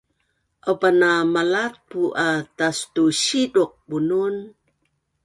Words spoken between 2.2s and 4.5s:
a tastusiduq bunun